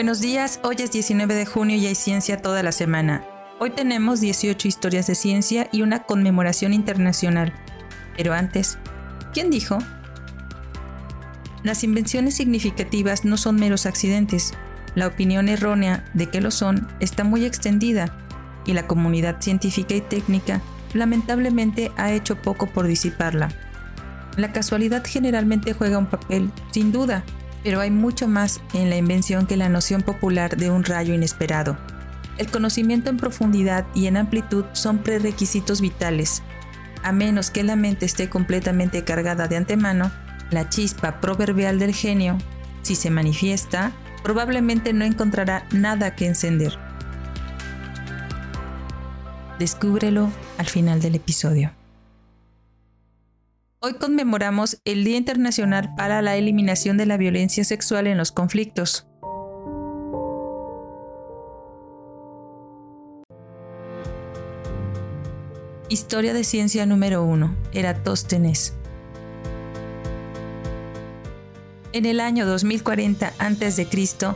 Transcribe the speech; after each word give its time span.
Buenos 0.00 0.20
días, 0.20 0.60
hoy 0.62 0.76
es 0.78 0.92
19 0.92 1.34
de 1.34 1.44
junio 1.44 1.76
y 1.76 1.86
hay 1.86 1.94
ciencia 1.94 2.40
toda 2.40 2.62
la 2.62 2.72
semana. 2.72 3.22
Hoy 3.58 3.68
tenemos 3.68 4.22
18 4.22 4.66
historias 4.66 5.06
de 5.06 5.14
ciencia 5.14 5.68
y 5.72 5.82
una 5.82 6.04
conmemoración 6.04 6.72
internacional. 6.72 7.52
Pero 8.16 8.32
antes, 8.32 8.78
¿quién 9.34 9.50
dijo? 9.50 9.76
Las 11.64 11.84
invenciones 11.84 12.34
significativas 12.34 13.26
no 13.26 13.36
son 13.36 13.56
meros 13.56 13.84
accidentes. 13.84 14.54
La 14.94 15.06
opinión 15.06 15.50
errónea 15.50 16.02
de 16.14 16.30
que 16.30 16.40
lo 16.40 16.50
son 16.50 16.88
está 17.00 17.22
muy 17.22 17.44
extendida 17.44 18.16
y 18.64 18.72
la 18.72 18.86
comunidad 18.86 19.42
científica 19.42 19.94
y 19.94 20.00
técnica 20.00 20.62
lamentablemente 20.94 21.92
ha 21.98 22.10
hecho 22.10 22.40
poco 22.40 22.68
por 22.68 22.86
disiparla. 22.86 23.50
La 24.38 24.50
casualidad 24.50 25.04
generalmente 25.04 25.74
juega 25.74 25.98
un 25.98 26.06
papel, 26.06 26.50
sin 26.70 26.90
duda, 26.90 27.22
pero 27.62 27.80
hay 27.80 27.90
mucho 27.90 28.28
más 28.28 28.60
en 28.72 28.90
la 28.90 28.96
invención 28.96 29.46
que 29.46 29.56
la 29.56 29.68
noción 29.68 30.02
popular 30.02 30.56
de 30.56 30.70
un 30.70 30.84
rayo 30.84 31.14
inesperado. 31.14 31.76
El 32.38 32.50
conocimiento 32.50 33.10
en 33.10 33.18
profundidad 33.18 33.86
y 33.94 34.06
en 34.06 34.16
amplitud 34.16 34.64
son 34.72 34.98
prerequisitos 34.98 35.80
vitales. 35.80 36.42
A 37.02 37.12
menos 37.12 37.50
que 37.50 37.62
la 37.62 37.76
mente 37.76 38.06
esté 38.06 38.28
completamente 38.30 39.04
cargada 39.04 39.46
de 39.46 39.56
antemano, 39.56 40.10
la 40.50 40.68
chispa 40.68 41.20
proverbial 41.20 41.78
del 41.78 41.94
genio, 41.94 42.38
si 42.82 42.94
se 42.94 43.10
manifiesta, 43.10 43.92
probablemente 44.22 44.92
no 44.92 45.04
encontrará 45.04 45.66
nada 45.70 46.16
que 46.16 46.26
encender. 46.26 46.78
Descúbrelo 49.58 50.30
al 50.56 50.66
final 50.66 51.00
del 51.00 51.16
episodio. 51.16 51.72
Hoy 53.82 53.94
conmemoramos 53.94 54.78
el 54.84 55.04
Día 55.04 55.16
Internacional 55.16 55.94
para 55.94 56.20
la 56.20 56.36
Eliminación 56.36 56.98
de 56.98 57.06
la 57.06 57.16
Violencia 57.16 57.64
Sexual 57.64 58.08
en 58.08 58.18
los 58.18 58.30
Conflictos. 58.30 59.06
Historia 65.88 66.34
de 66.34 66.44
ciencia 66.44 66.84
número 66.84 67.24
1. 67.24 67.56
Eratóstenes. 67.72 68.74
En 71.94 72.04
el 72.04 72.20
año 72.20 72.44
2040 72.44 73.32
a.C., 73.38 73.88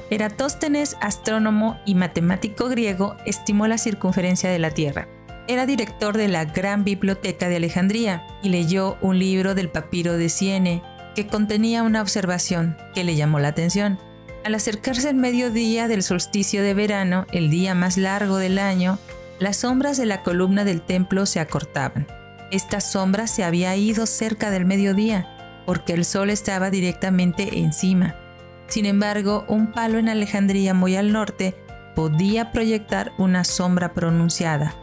Eratóstenes, 0.08 0.96
astrónomo 1.02 1.78
y 1.84 1.94
matemático 1.96 2.70
griego, 2.70 3.14
estimó 3.26 3.66
la 3.66 3.76
circunferencia 3.76 4.48
de 4.48 4.58
la 4.58 4.70
Tierra. 4.70 5.06
Era 5.46 5.66
director 5.66 6.16
de 6.16 6.28
la 6.28 6.46
Gran 6.46 6.84
Biblioteca 6.84 7.48
de 7.48 7.56
Alejandría 7.56 8.26
y 8.42 8.48
leyó 8.48 8.96
un 9.02 9.18
libro 9.18 9.54
del 9.54 9.68
papiro 9.68 10.16
de 10.16 10.30
Siene 10.30 10.82
que 11.14 11.26
contenía 11.26 11.82
una 11.82 12.00
observación 12.00 12.76
que 12.94 13.04
le 13.04 13.14
llamó 13.14 13.38
la 13.40 13.48
atención. 13.48 13.98
Al 14.44 14.54
acercarse 14.54 15.10
el 15.10 15.16
mediodía 15.16 15.86
del 15.86 16.02
solsticio 16.02 16.62
de 16.62 16.72
verano, 16.72 17.26
el 17.30 17.50
día 17.50 17.74
más 17.74 17.98
largo 17.98 18.38
del 18.38 18.58
año, 18.58 18.98
las 19.38 19.58
sombras 19.58 19.98
de 19.98 20.06
la 20.06 20.22
columna 20.22 20.64
del 20.64 20.80
templo 20.80 21.26
se 21.26 21.40
acortaban. 21.40 22.06
Esta 22.50 22.80
sombra 22.80 23.26
se 23.26 23.44
había 23.44 23.76
ido 23.76 24.06
cerca 24.06 24.50
del 24.50 24.64
mediodía, 24.64 25.62
porque 25.66 25.92
el 25.92 26.04
sol 26.04 26.30
estaba 26.30 26.70
directamente 26.70 27.58
encima. 27.58 28.16
Sin 28.66 28.86
embargo, 28.86 29.44
un 29.48 29.72
palo 29.72 29.98
en 29.98 30.08
Alejandría 30.08 30.72
muy 30.72 30.96
al 30.96 31.12
norte 31.12 31.54
podía 31.94 32.50
proyectar 32.50 33.12
una 33.18 33.44
sombra 33.44 33.92
pronunciada. 33.92 34.74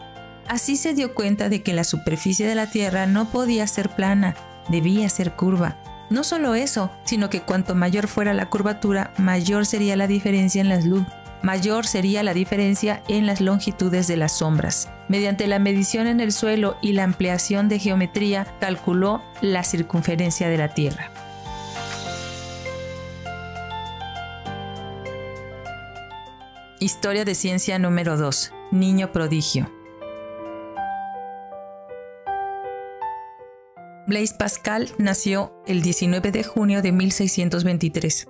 Así 0.51 0.75
se 0.75 0.93
dio 0.93 1.15
cuenta 1.15 1.47
de 1.47 1.63
que 1.63 1.71
la 1.71 1.85
superficie 1.85 2.45
de 2.45 2.55
la 2.55 2.69
Tierra 2.69 3.05
no 3.05 3.29
podía 3.29 3.65
ser 3.67 3.87
plana, 3.87 4.35
debía 4.67 5.07
ser 5.07 5.31
curva. 5.31 5.77
No 6.09 6.25
solo 6.25 6.55
eso, 6.55 6.91
sino 7.05 7.29
que 7.29 7.39
cuanto 7.39 7.73
mayor 7.73 8.09
fuera 8.09 8.33
la 8.33 8.49
curvatura, 8.49 9.13
mayor 9.17 9.65
sería 9.65 9.95
la 9.95 10.07
diferencia 10.07 10.59
en 10.59 10.67
las 10.67 10.83
luz, 10.83 11.05
mayor 11.41 11.87
sería 11.87 12.21
la 12.21 12.33
diferencia 12.33 13.01
en 13.07 13.27
las 13.27 13.39
longitudes 13.39 14.09
de 14.09 14.17
las 14.17 14.39
sombras. 14.39 14.89
Mediante 15.07 15.47
la 15.47 15.57
medición 15.57 16.05
en 16.05 16.19
el 16.19 16.33
suelo 16.33 16.75
y 16.81 16.91
la 16.91 17.05
ampliación 17.05 17.69
de 17.69 17.79
geometría, 17.79 18.45
calculó 18.59 19.23
la 19.39 19.63
circunferencia 19.63 20.49
de 20.49 20.57
la 20.57 20.73
Tierra. 20.73 21.11
Historia 26.79 27.23
de 27.23 27.35
ciencia 27.35 27.79
número 27.79 28.17
2. 28.17 28.51
Niño 28.71 29.13
prodigio. 29.13 29.71
Blaise 34.11 34.33
Pascal 34.33 34.89
nació 34.97 35.53
el 35.65 35.81
19 35.81 36.33
de 36.33 36.43
junio 36.43 36.81
de 36.81 36.91
1623. 36.91 38.27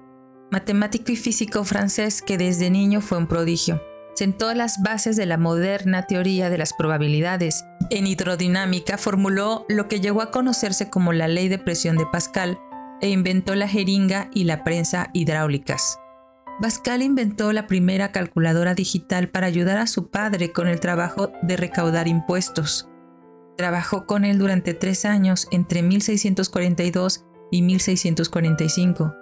Matemático 0.52 1.12
y 1.12 1.16
físico 1.16 1.64
francés 1.64 2.22
que 2.22 2.38
desde 2.38 2.70
niño 2.70 3.02
fue 3.02 3.18
un 3.18 3.26
prodigio. 3.26 3.82
Sentó 4.14 4.54
las 4.54 4.84
bases 4.84 5.16
de 5.16 5.26
la 5.26 5.40
moderna 5.40 6.06
teoría 6.06 6.52
de 6.52 6.60
las 6.60 6.74
probabilidades. 6.74 7.66
En 7.90 8.06
hidrodinámica 8.06 9.00
formuló 9.00 9.66
lo 9.70 9.88
que 9.88 10.00
llegó 10.00 10.22
a 10.22 10.30
conocerse 10.30 10.92
como 10.92 11.14
la 11.14 11.28
ley 11.28 11.50
de 11.50 11.58
presión 11.58 11.98
de 11.98 12.06
Pascal 12.06 12.60
e 13.02 13.10
inventó 13.10 13.56
la 13.56 13.68
jeringa 13.68 14.30
y 14.36 14.44
la 14.44 14.64
prensa 14.64 15.10
hidráulicas. 15.14 15.98
Pascal 16.62 17.02
inventó 17.02 17.54
la 17.54 17.66
primera 17.66 18.12
calculadora 18.12 18.76
digital 18.76 19.30
para 19.30 19.48
ayudar 19.48 19.80
a 19.80 19.88
su 19.88 20.12
padre 20.12 20.52
con 20.52 20.68
el 20.68 20.80
trabajo 20.80 21.32
de 21.42 21.58
recaudar 21.58 22.08
impuestos. 22.08 22.91
Trabajó 23.58 24.06
con 24.06 24.26
él 24.26 24.38
durante 24.38 24.74
tres 24.74 25.06
años 25.06 25.48
entre 25.52 25.84
1642 25.84 27.26
y 27.52 27.62
1645. 27.62 29.14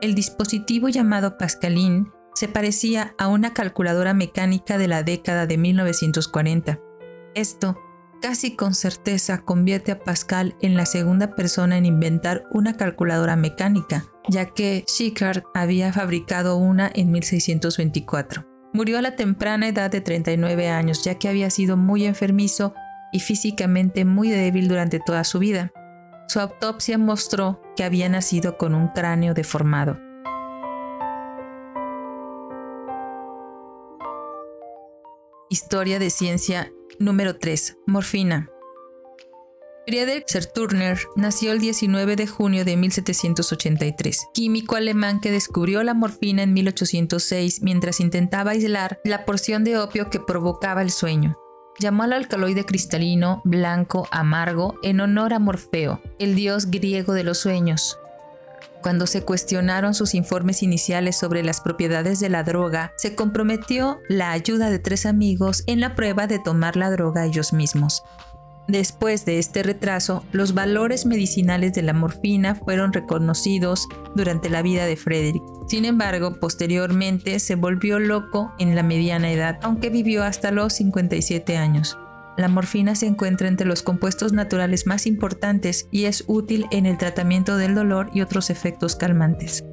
El 0.00 0.14
dispositivo 0.14 0.88
llamado 0.88 1.36
Pascalín 1.36 2.10
se 2.34 2.48
parecía 2.48 3.14
a 3.18 3.28
una 3.28 3.52
calculadora 3.52 4.14
mecánica 4.14 4.78
de 4.78 4.88
la 4.88 5.02
década 5.02 5.46
de 5.46 5.58
1940. 5.58 6.80
Esto, 7.34 7.76
casi 8.22 8.56
con 8.56 8.74
certeza, 8.74 9.38
convierte 9.38 9.92
a 9.92 9.98
Pascal 9.98 10.56
en 10.60 10.74
la 10.74 10.86
segunda 10.86 11.34
persona 11.34 11.76
en 11.76 11.86
inventar 11.86 12.44
una 12.50 12.76
calculadora 12.76 13.36
mecánica, 13.36 14.06
ya 14.28 14.46
que 14.46 14.84
Schickard 14.88 15.42
había 15.54 15.92
fabricado 15.92 16.56
una 16.56 16.90
en 16.94 17.10
1624. 17.10 18.46
Murió 18.72 18.98
a 18.98 19.02
la 19.02 19.16
temprana 19.16 19.68
edad 19.68 19.90
de 19.90 20.00
39 20.00 20.68
años, 20.68 21.02
ya 21.02 21.16
que 21.16 21.28
había 21.28 21.50
sido 21.50 21.76
muy 21.76 22.06
enfermizo 22.06 22.72
y 23.12 23.20
físicamente 23.20 24.04
muy 24.04 24.30
débil 24.30 24.68
durante 24.68 25.00
toda 25.00 25.24
su 25.24 25.38
vida. 25.38 25.72
Su 26.28 26.40
autopsia 26.40 26.96
mostró 26.98 27.60
que 27.76 27.84
había 27.84 28.08
nacido 28.08 28.56
con 28.56 28.74
un 28.74 28.88
cráneo 28.88 29.34
deformado. 29.34 29.98
Historia 35.48 35.98
de 35.98 36.10
ciencia 36.10 36.70
número 37.00 37.36
3. 37.36 37.78
Morfina. 37.86 38.48
Friedrich 39.86 40.28
Serturner 40.28 41.00
nació 41.16 41.50
el 41.50 41.58
19 41.58 42.14
de 42.14 42.28
junio 42.28 42.64
de 42.64 42.76
1783, 42.76 44.26
químico 44.32 44.76
alemán 44.76 45.20
que 45.20 45.32
descubrió 45.32 45.82
la 45.82 45.94
morfina 45.94 46.44
en 46.44 46.52
1806 46.52 47.62
mientras 47.62 47.98
intentaba 47.98 48.52
aislar 48.52 49.00
la 49.02 49.24
porción 49.24 49.64
de 49.64 49.78
opio 49.78 50.08
que 50.08 50.20
provocaba 50.20 50.82
el 50.82 50.92
sueño 50.92 51.36
llamó 51.80 52.04
al 52.04 52.12
alcaloide 52.12 52.64
cristalino 52.64 53.40
blanco 53.44 54.06
amargo 54.12 54.78
en 54.82 55.00
honor 55.00 55.32
a 55.32 55.38
Morfeo, 55.38 56.00
el 56.18 56.34
dios 56.34 56.70
griego 56.70 57.14
de 57.14 57.24
los 57.24 57.38
sueños. 57.38 57.98
Cuando 58.82 59.06
se 59.06 59.22
cuestionaron 59.22 59.94
sus 59.94 60.14
informes 60.14 60.62
iniciales 60.62 61.16
sobre 61.16 61.42
las 61.42 61.60
propiedades 61.60 62.20
de 62.20 62.28
la 62.28 62.44
droga, 62.44 62.92
se 62.96 63.14
comprometió 63.14 63.98
la 64.08 64.30
ayuda 64.30 64.70
de 64.70 64.78
tres 64.78 65.04
amigos 65.06 65.64
en 65.66 65.80
la 65.80 65.94
prueba 65.94 66.26
de 66.26 66.38
tomar 66.38 66.76
la 66.76 66.90
droga 66.90 67.24
ellos 67.24 67.52
mismos. 67.52 68.02
Después 68.70 69.24
de 69.24 69.40
este 69.40 69.64
retraso, 69.64 70.24
los 70.30 70.54
valores 70.54 71.04
medicinales 71.04 71.72
de 71.72 71.82
la 71.82 71.92
morfina 71.92 72.54
fueron 72.54 72.92
reconocidos 72.92 73.88
durante 74.14 74.48
la 74.48 74.62
vida 74.62 74.86
de 74.86 74.96
Frederick. 74.96 75.42
Sin 75.66 75.84
embargo, 75.84 76.38
posteriormente 76.38 77.40
se 77.40 77.56
volvió 77.56 77.98
loco 77.98 78.52
en 78.60 78.76
la 78.76 78.84
mediana 78.84 79.32
edad, 79.32 79.58
aunque 79.62 79.90
vivió 79.90 80.22
hasta 80.22 80.52
los 80.52 80.74
57 80.74 81.56
años. 81.56 81.98
La 82.36 82.46
morfina 82.46 82.94
se 82.94 83.08
encuentra 83.08 83.48
entre 83.48 83.66
los 83.66 83.82
compuestos 83.82 84.32
naturales 84.32 84.86
más 84.86 85.04
importantes 85.08 85.88
y 85.90 86.04
es 86.04 86.22
útil 86.28 86.66
en 86.70 86.86
el 86.86 86.96
tratamiento 86.96 87.56
del 87.56 87.74
dolor 87.74 88.08
y 88.14 88.20
otros 88.20 88.50
efectos 88.50 88.94
calmantes. 88.94 89.64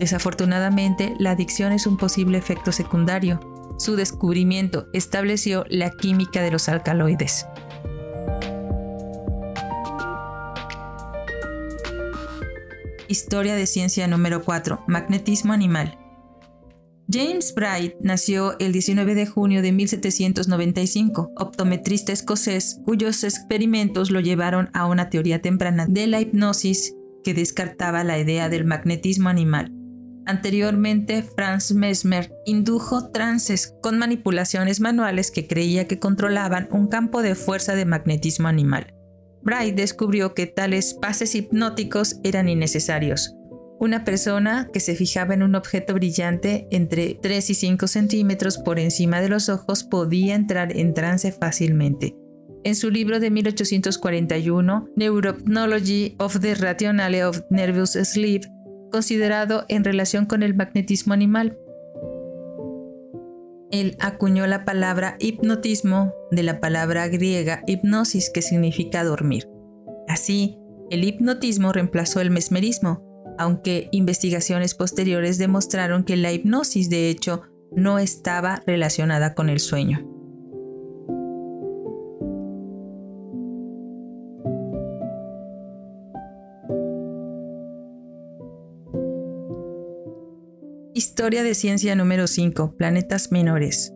Desafortunadamente, 0.00 1.14
la 1.20 1.30
adicción 1.30 1.70
es 1.70 1.86
un 1.86 1.96
posible 1.96 2.36
efecto 2.36 2.72
secundario. 2.72 3.38
Su 3.78 3.94
descubrimiento 3.94 4.88
estableció 4.92 5.64
la 5.68 5.90
química 5.90 6.42
de 6.42 6.50
los 6.50 6.68
alcaloides. 6.68 7.46
Historia 13.10 13.56
de 13.56 13.66
ciencia 13.66 14.06
número 14.06 14.44
4. 14.44 14.84
Magnetismo 14.86 15.52
animal. 15.52 15.98
James 17.12 17.52
Bright 17.56 17.94
nació 18.00 18.56
el 18.60 18.70
19 18.70 19.16
de 19.16 19.26
junio 19.26 19.62
de 19.62 19.72
1795, 19.72 21.32
optometrista 21.36 22.12
escocés 22.12 22.78
cuyos 22.84 23.24
experimentos 23.24 24.12
lo 24.12 24.20
llevaron 24.20 24.70
a 24.74 24.86
una 24.86 25.10
teoría 25.10 25.42
temprana 25.42 25.86
de 25.88 26.06
la 26.06 26.20
hipnosis 26.20 26.94
que 27.24 27.34
descartaba 27.34 28.04
la 28.04 28.16
idea 28.16 28.48
del 28.48 28.64
magnetismo 28.64 29.28
animal. 29.28 29.72
Anteriormente, 30.24 31.24
Franz 31.24 31.72
Mesmer 31.72 32.32
indujo 32.46 33.10
trances 33.10 33.74
con 33.82 33.98
manipulaciones 33.98 34.78
manuales 34.78 35.32
que 35.32 35.48
creía 35.48 35.88
que 35.88 35.98
controlaban 35.98 36.68
un 36.70 36.86
campo 36.86 37.22
de 37.22 37.34
fuerza 37.34 37.74
de 37.74 37.86
magnetismo 37.86 38.46
animal. 38.46 38.94
Bright 39.42 39.74
descubrió 39.74 40.34
que 40.34 40.46
tales 40.46 40.94
pases 40.94 41.34
hipnóticos 41.34 42.20
eran 42.24 42.48
innecesarios. 42.48 43.34
Una 43.78 44.04
persona 44.04 44.68
que 44.72 44.80
se 44.80 44.94
fijaba 44.94 45.32
en 45.32 45.42
un 45.42 45.54
objeto 45.54 45.94
brillante 45.94 46.68
entre 46.70 47.14
3 47.14 47.50
y 47.50 47.54
5 47.54 47.86
centímetros 47.86 48.58
por 48.58 48.78
encima 48.78 49.22
de 49.22 49.30
los 49.30 49.48
ojos 49.48 49.84
podía 49.84 50.34
entrar 50.34 50.76
en 50.76 50.92
trance 50.92 51.32
fácilmente. 51.32 52.14
En 52.62 52.74
su 52.74 52.90
libro 52.90 53.20
de 53.20 53.30
1841, 53.30 54.88
Neurothnology 54.94 56.14
of 56.18 56.40
the 56.40 56.54
Rationale 56.56 57.24
of 57.24 57.40
Nervous 57.48 57.92
Sleep, 57.92 58.44
considerado 58.92 59.64
en 59.68 59.82
relación 59.82 60.26
con 60.26 60.42
el 60.42 60.54
magnetismo 60.54 61.14
animal, 61.14 61.56
él 63.70 63.96
acuñó 64.00 64.46
la 64.46 64.64
palabra 64.64 65.16
hipnotismo 65.20 66.12
de 66.30 66.42
la 66.42 66.60
palabra 66.60 67.08
griega 67.08 67.62
hipnosis 67.66 68.30
que 68.30 68.42
significa 68.42 69.04
dormir. 69.04 69.48
Así, 70.08 70.58
el 70.90 71.04
hipnotismo 71.04 71.72
reemplazó 71.72 72.20
el 72.20 72.30
mesmerismo, 72.30 73.02
aunque 73.38 73.88
investigaciones 73.92 74.74
posteriores 74.74 75.38
demostraron 75.38 76.04
que 76.04 76.16
la 76.16 76.32
hipnosis 76.32 76.90
de 76.90 77.08
hecho 77.08 77.42
no 77.72 77.98
estaba 77.98 78.62
relacionada 78.66 79.34
con 79.34 79.48
el 79.48 79.60
sueño. 79.60 80.09
Historia 91.00 91.42
de 91.42 91.54
ciencia 91.54 91.94
número 91.94 92.26
5. 92.26 92.76
Planetas 92.76 93.32
menores. 93.32 93.94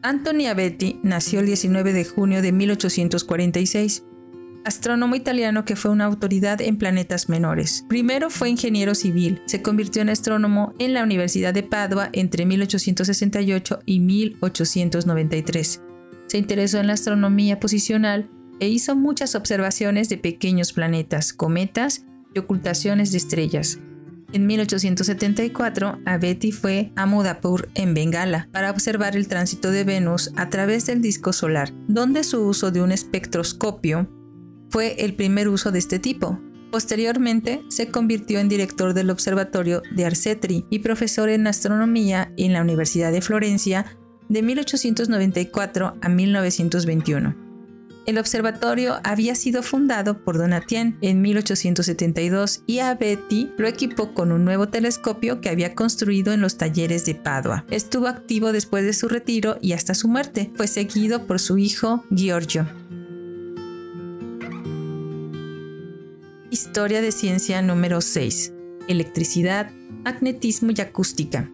Anthony 0.00 0.46
Abetti 0.48 0.98
nació 1.02 1.40
el 1.40 1.46
19 1.46 1.92
de 1.92 2.06
junio 2.06 2.40
de 2.40 2.52
1846, 2.52 4.04
astrónomo 4.64 5.14
italiano 5.14 5.66
que 5.66 5.76
fue 5.76 5.90
una 5.90 6.06
autoridad 6.06 6.62
en 6.62 6.78
planetas 6.78 7.28
menores. 7.28 7.84
Primero 7.90 8.30
fue 8.30 8.48
ingeniero 8.48 8.94
civil, 8.94 9.42
se 9.44 9.60
convirtió 9.60 10.00
en 10.00 10.08
astrónomo 10.08 10.72
en 10.78 10.94
la 10.94 11.02
Universidad 11.02 11.52
de 11.52 11.64
Padua 11.64 12.08
entre 12.14 12.46
1868 12.46 13.80
y 13.84 14.00
1893. 14.00 15.82
Se 16.28 16.38
interesó 16.38 16.80
en 16.80 16.86
la 16.86 16.94
astronomía 16.94 17.60
posicional 17.60 18.30
e 18.60 18.68
hizo 18.68 18.96
muchas 18.96 19.34
observaciones 19.34 20.08
de 20.08 20.18
pequeños 20.18 20.72
planetas, 20.72 21.32
cometas 21.32 22.04
y 22.34 22.38
ocultaciones 22.38 23.12
de 23.12 23.18
estrellas. 23.18 23.78
En 24.34 24.48
1874, 24.48 26.00
Abeti 26.06 26.50
fue 26.50 26.92
a 26.96 27.06
Mudapur, 27.06 27.68
en 27.76 27.94
Bengala, 27.94 28.48
para 28.52 28.72
observar 28.72 29.14
el 29.14 29.28
tránsito 29.28 29.70
de 29.70 29.84
Venus 29.84 30.32
a 30.34 30.50
través 30.50 30.86
del 30.86 31.00
disco 31.00 31.32
solar, 31.32 31.72
donde 31.86 32.24
su 32.24 32.44
uso 32.44 32.72
de 32.72 32.82
un 32.82 32.90
espectroscopio 32.90 34.08
fue 34.70 34.96
el 35.04 35.14
primer 35.14 35.48
uso 35.48 35.70
de 35.70 35.78
este 35.78 36.00
tipo. 36.00 36.40
Posteriormente, 36.72 37.62
se 37.68 37.92
convirtió 37.92 38.40
en 38.40 38.48
director 38.48 38.92
del 38.92 39.10
Observatorio 39.10 39.82
de 39.94 40.04
Arcetri 40.04 40.66
y 40.68 40.80
profesor 40.80 41.28
en 41.28 41.46
astronomía 41.46 42.32
en 42.36 42.52
la 42.52 42.62
Universidad 42.62 43.12
de 43.12 43.20
Florencia 43.20 43.86
de 44.28 44.42
1894 44.42 45.94
a 46.02 46.08
1921. 46.08 47.43
El 48.06 48.18
observatorio 48.18 49.00
había 49.02 49.34
sido 49.34 49.62
fundado 49.62 50.24
por 50.24 50.36
Donatien 50.36 50.98
en 51.00 51.22
1872 51.22 52.62
y 52.66 52.80
Abetti 52.80 53.50
lo 53.56 53.66
equipó 53.66 54.12
con 54.12 54.30
un 54.30 54.44
nuevo 54.44 54.68
telescopio 54.68 55.40
que 55.40 55.48
había 55.48 55.74
construido 55.74 56.34
en 56.34 56.42
los 56.42 56.58
talleres 56.58 57.06
de 57.06 57.14
Padua. 57.14 57.64
Estuvo 57.70 58.06
activo 58.06 58.52
después 58.52 58.84
de 58.84 58.92
su 58.92 59.08
retiro 59.08 59.56
y 59.62 59.72
hasta 59.72 59.94
su 59.94 60.08
muerte. 60.08 60.50
Fue 60.54 60.66
seguido 60.66 61.26
por 61.26 61.40
su 61.40 61.56
hijo 61.56 62.04
Giorgio. 62.10 62.68
Historia 66.50 67.00
de 67.00 67.10
ciencia 67.10 67.62
número 67.62 68.02
6. 68.02 68.52
Electricidad, 68.86 69.70
magnetismo 70.04 70.72
y 70.76 70.80
acústica. 70.82 71.50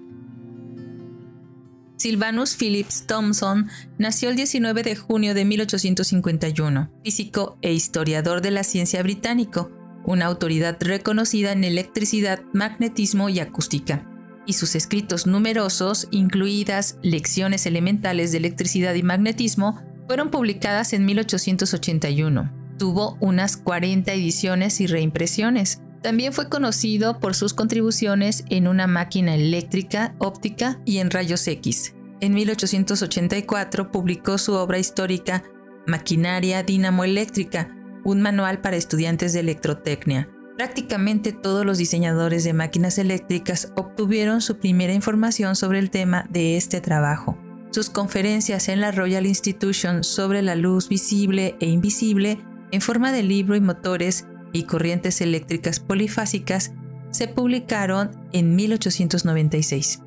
Sylvanus 2.00 2.56
Phillips 2.56 3.04
Thomson 3.06 3.68
nació 3.98 4.30
el 4.30 4.36
19 4.36 4.82
de 4.82 4.96
junio 4.96 5.34
de 5.34 5.44
1851, 5.44 6.90
físico 7.04 7.58
e 7.60 7.74
historiador 7.74 8.40
de 8.40 8.50
la 8.50 8.64
ciencia 8.64 9.02
británico, 9.02 9.70
una 10.06 10.24
autoridad 10.24 10.78
reconocida 10.80 11.52
en 11.52 11.62
electricidad, 11.62 12.40
magnetismo 12.54 13.28
y 13.28 13.40
acústica. 13.40 14.06
Y 14.46 14.54
sus 14.54 14.76
escritos 14.76 15.26
numerosos, 15.26 16.08
incluidas 16.10 16.96
Lecciones 17.02 17.66
elementales 17.66 18.32
de 18.32 18.38
electricidad 18.38 18.94
y 18.94 19.02
magnetismo, 19.02 19.82
fueron 20.06 20.30
publicadas 20.30 20.94
en 20.94 21.04
1881. 21.04 22.76
Tuvo 22.78 23.18
unas 23.20 23.58
40 23.58 24.10
ediciones 24.14 24.80
y 24.80 24.86
reimpresiones. 24.86 25.82
También 26.02 26.32
fue 26.32 26.48
conocido 26.48 27.20
por 27.20 27.34
sus 27.34 27.52
contribuciones 27.52 28.44
en 28.48 28.68
una 28.68 28.86
máquina 28.86 29.34
eléctrica, 29.34 30.14
óptica 30.18 30.80
y 30.86 30.98
en 30.98 31.10
rayos 31.10 31.46
X. 31.46 31.94
En 32.20 32.34
1884 32.34 33.90
publicó 33.90 34.38
su 34.38 34.54
obra 34.54 34.78
histórica 34.78 35.42
Maquinaria 35.86 36.62
Dínamo-Eléctrica, 36.62 37.68
un 38.04 38.22
manual 38.22 38.60
para 38.60 38.76
estudiantes 38.76 39.32
de 39.32 39.40
electrotecnia. 39.40 40.28
Prácticamente 40.56 41.32
todos 41.32 41.64
los 41.64 41.78
diseñadores 41.78 42.44
de 42.44 42.52
máquinas 42.52 42.98
eléctricas 42.98 43.72
obtuvieron 43.76 44.42
su 44.42 44.58
primera 44.58 44.92
información 44.92 45.56
sobre 45.56 45.78
el 45.78 45.90
tema 45.90 46.26
de 46.30 46.56
este 46.56 46.80
trabajo. 46.80 47.38
Sus 47.70 47.88
conferencias 47.88 48.68
en 48.68 48.80
la 48.80 48.90
Royal 48.90 49.26
Institution 49.26 50.02
sobre 50.02 50.42
la 50.42 50.56
luz 50.56 50.88
visible 50.88 51.56
e 51.60 51.66
invisible 51.66 52.38
en 52.72 52.80
forma 52.80 53.12
de 53.12 53.22
libro 53.22 53.56
y 53.56 53.60
motores 53.60 54.26
y 54.52 54.64
corrientes 54.64 55.20
eléctricas 55.20 55.80
polifásicas 55.80 56.72
se 57.10 57.28
publicaron 57.28 58.10
en 58.32 58.54
1896. 58.56 60.02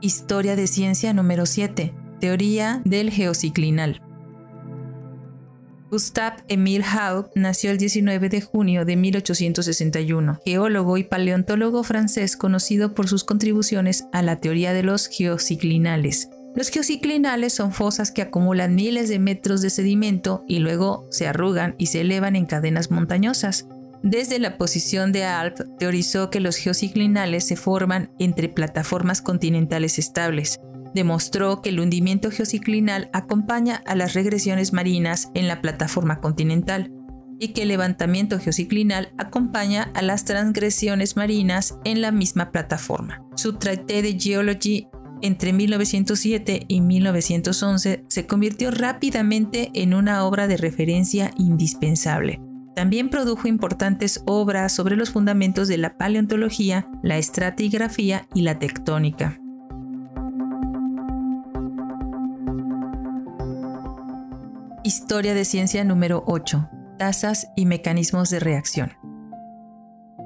Historia 0.00 0.56
de 0.56 0.66
ciencia 0.66 1.12
número 1.12 1.46
7. 1.46 1.94
Teoría 2.20 2.82
del 2.84 3.10
geociclinal. 3.10 4.02
Gustave 5.90 6.36
Emile 6.48 6.84
Haug 6.84 7.30
nació 7.34 7.70
el 7.70 7.78
19 7.78 8.28
de 8.28 8.40
junio 8.40 8.84
de 8.84 8.96
1861, 8.96 10.40
geólogo 10.44 10.98
y 10.98 11.04
paleontólogo 11.04 11.84
francés 11.84 12.36
conocido 12.36 12.92
por 12.92 13.08
sus 13.08 13.22
contribuciones 13.24 14.04
a 14.12 14.22
la 14.22 14.36
teoría 14.36 14.72
de 14.72 14.82
los 14.82 15.06
geociclinales, 15.06 16.28
los 16.56 16.70
geociclinales 16.70 17.52
son 17.52 17.70
fosas 17.70 18.10
que 18.10 18.22
acumulan 18.22 18.74
miles 18.74 19.10
de 19.10 19.18
metros 19.18 19.60
de 19.60 19.68
sedimento 19.68 20.42
y 20.48 20.58
luego 20.58 21.06
se 21.10 21.28
arrugan 21.28 21.74
y 21.76 21.86
se 21.86 22.00
elevan 22.00 22.34
en 22.34 22.46
cadenas 22.46 22.90
montañosas. 22.90 23.68
Desde 24.02 24.38
la 24.38 24.56
posición 24.56 25.12
de 25.12 25.24
Alp 25.24 25.58
teorizó 25.78 26.30
que 26.30 26.40
los 26.40 26.56
geociclinales 26.56 27.46
se 27.46 27.56
forman 27.56 28.10
entre 28.18 28.48
plataformas 28.48 29.20
continentales 29.20 29.98
estables. 29.98 30.58
Demostró 30.94 31.60
que 31.60 31.68
el 31.68 31.78
hundimiento 31.78 32.30
geociclinal 32.30 33.10
acompaña 33.12 33.82
a 33.84 33.94
las 33.94 34.14
regresiones 34.14 34.72
marinas 34.72 35.30
en 35.34 35.48
la 35.48 35.60
plataforma 35.60 36.20
continental 36.20 36.90
y 37.38 37.48
que 37.48 37.62
el 37.62 37.68
levantamiento 37.68 38.38
geociclinal 38.38 39.12
acompaña 39.18 39.90
a 39.94 40.00
las 40.00 40.24
transgresiones 40.24 41.16
marinas 41.16 41.74
en 41.84 42.00
la 42.00 42.12
misma 42.12 42.50
plataforma. 42.50 43.22
Su 43.34 43.54
Traité 43.54 44.00
de 44.00 44.18
Geology 44.18 44.88
entre 45.22 45.52
1907 45.52 46.64
y 46.68 46.80
1911 46.80 48.04
se 48.08 48.26
convirtió 48.26 48.70
rápidamente 48.70 49.70
en 49.74 49.94
una 49.94 50.24
obra 50.24 50.46
de 50.46 50.56
referencia 50.56 51.30
indispensable. 51.36 52.40
También 52.74 53.08
produjo 53.08 53.48
importantes 53.48 54.22
obras 54.26 54.74
sobre 54.74 54.96
los 54.96 55.10
fundamentos 55.10 55.66
de 55.68 55.78
la 55.78 55.96
paleontología, 55.96 56.88
la 57.02 57.16
estratigrafía 57.16 58.28
y 58.34 58.42
la 58.42 58.58
tectónica. 58.58 59.40
Historia 64.84 65.34
de 65.34 65.44
ciencia 65.44 65.84
número 65.84 66.22
8. 66.26 66.68
Tasas 66.98 67.48
y 67.56 67.66
mecanismos 67.66 68.30
de 68.30 68.40
reacción. 68.40 68.92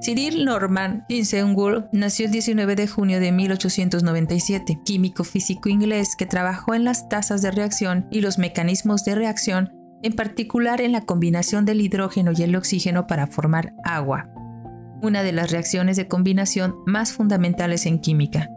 Cyril 0.01 0.45
Norman 0.45 1.05
Tinsengull 1.07 1.85
nació 1.91 2.25
el 2.25 2.31
19 2.31 2.75
de 2.75 2.87
junio 2.87 3.19
de 3.19 3.31
1897, 3.31 4.79
químico 4.83 5.23
físico 5.23 5.69
inglés 5.69 6.15
que 6.17 6.25
trabajó 6.25 6.73
en 6.73 6.85
las 6.85 7.07
tasas 7.07 7.43
de 7.43 7.51
reacción 7.51 8.07
y 8.09 8.21
los 8.21 8.39
mecanismos 8.39 9.05
de 9.05 9.13
reacción, 9.13 9.71
en 10.01 10.13
particular 10.13 10.81
en 10.81 10.91
la 10.91 11.01
combinación 11.01 11.65
del 11.65 11.81
hidrógeno 11.81 12.31
y 12.35 12.41
el 12.41 12.55
oxígeno 12.55 13.05
para 13.05 13.27
formar 13.27 13.75
agua, 13.83 14.27
una 15.03 15.21
de 15.21 15.33
las 15.33 15.51
reacciones 15.51 15.97
de 15.97 16.07
combinación 16.07 16.73
más 16.87 17.13
fundamentales 17.13 17.85
en 17.85 17.99
química. 17.99 18.49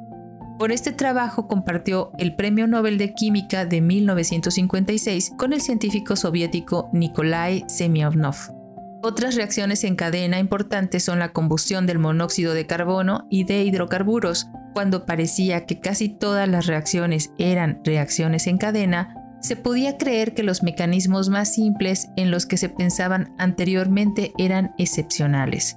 Por 0.59 0.73
este 0.73 0.93
trabajo 0.93 1.47
compartió 1.47 2.13
el 2.17 2.37
Premio 2.37 2.67
Nobel 2.67 2.97
de 2.97 3.13
Química 3.13 3.67
de 3.67 3.83
1956 3.83 5.33
con 5.37 5.53
el 5.53 5.61
científico 5.61 6.17
soviético 6.17 6.89
Nikolai 6.95 7.65
Semyonov. 7.69 8.63
Otras 9.06 9.34
reacciones 9.34 9.84
en 9.84 9.96
cadena 9.96 10.38
importantes 10.38 11.04
son 11.04 11.18
la 11.18 11.34
combustión 11.34 11.87
del 11.87 11.99
monóxido 11.99 12.54
de 12.54 12.66
carbono 12.66 13.26
y 13.28 13.44
de 13.44 13.62
hidrocarburos. 13.62 14.49
Cuando 14.73 15.04
parecía 15.04 15.66
que 15.66 15.78
casi 15.78 16.08
todas 16.08 16.49
las 16.49 16.64
reacciones 16.64 17.30
eran 17.37 17.82
reacciones 17.84 18.46
en 18.46 18.56
cadena, 18.56 19.14
se 19.42 19.56
podía 19.56 19.99
creer 19.99 20.32
que 20.32 20.42
los 20.42 20.62
mecanismos 20.62 21.28
más 21.28 21.52
simples 21.52 22.08
en 22.16 22.30
los 22.30 22.46
que 22.46 22.56
se 22.56 22.70
pensaban 22.70 23.34
anteriormente 23.37 24.32
eran 24.38 24.73
excepcionales. 24.78 25.76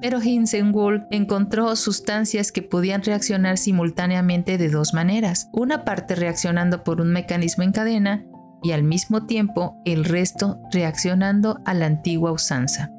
Pero 0.00 0.22
Hinsenwald 0.22 1.02
encontró 1.10 1.76
sustancias 1.76 2.50
que 2.50 2.62
podían 2.62 3.02
reaccionar 3.02 3.58
simultáneamente 3.58 4.56
de 4.56 4.70
dos 4.70 4.94
maneras, 4.94 5.50
una 5.52 5.84
parte 5.84 6.14
reaccionando 6.14 6.82
por 6.82 7.02
un 7.02 7.12
mecanismo 7.12 7.62
en 7.62 7.72
cadena 7.72 8.24
y 8.64 8.72
al 8.72 8.82
mismo 8.82 9.26
tiempo 9.26 9.80
el 9.84 10.04
resto 10.04 10.58
reaccionando 10.72 11.60
a 11.64 11.74
la 11.74 11.86
antigua 11.86 12.32
usanza. 12.32 12.90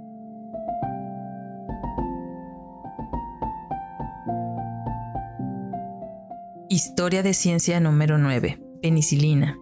Historia 6.69 7.23
de 7.23 7.33
ciencia 7.33 7.79
número 7.79 8.17
9. 8.17 8.61
Penicilina. 8.81 9.57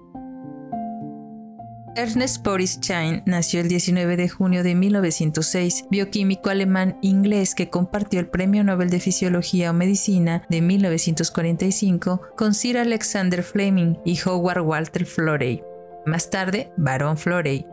Ernest 1.96 2.44
Boris 2.44 2.80
Chain 2.80 3.22
nació 3.28 3.62
el 3.62 3.68
19 3.68 4.18
de 4.18 4.28
junio 4.28 4.64
de 4.64 4.74
1906, 4.74 5.86
bioquímico 5.92 6.50
alemán-inglés 6.50 7.54
que 7.54 7.70
compartió 7.70 8.20
el 8.20 8.28
Premio 8.28 8.64
Nobel 8.64 8.90
de 8.90 9.00
Fisiología 9.00 9.70
o 9.70 9.74
Medicina 9.74 10.44
de 10.50 10.62
1945 10.62 12.22
con 12.36 12.56
Sir 12.56 12.80
Alexander 12.80 13.44
Fleming 13.44 13.98
y 14.04 14.20
Howard 14.26 14.62
Walter 14.62 15.06
Florey, 15.06 15.62
más 16.06 16.30
tarde 16.30 16.72
Barón 16.78 17.18
Florey, 17.18 17.66